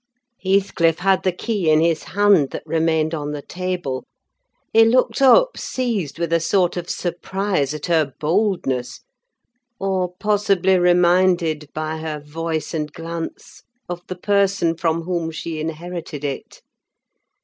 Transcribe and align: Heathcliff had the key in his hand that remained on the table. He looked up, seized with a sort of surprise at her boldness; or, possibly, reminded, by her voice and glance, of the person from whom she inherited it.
Heathcliff 0.41 0.97
had 0.97 1.21
the 1.21 1.31
key 1.31 1.69
in 1.69 1.79
his 1.79 2.05
hand 2.05 2.49
that 2.49 2.63
remained 2.65 3.13
on 3.13 3.33
the 3.33 3.43
table. 3.43 4.03
He 4.73 4.83
looked 4.83 5.21
up, 5.21 5.57
seized 5.57 6.17
with 6.17 6.33
a 6.33 6.39
sort 6.39 6.75
of 6.75 6.89
surprise 6.89 7.75
at 7.75 7.85
her 7.85 8.15
boldness; 8.19 9.01
or, 9.79 10.15
possibly, 10.19 10.79
reminded, 10.79 11.69
by 11.75 11.97
her 11.97 12.19
voice 12.19 12.73
and 12.73 12.91
glance, 12.91 13.61
of 13.87 14.01
the 14.07 14.17
person 14.17 14.75
from 14.75 15.03
whom 15.03 15.29
she 15.29 15.59
inherited 15.59 16.23
it. 16.23 16.63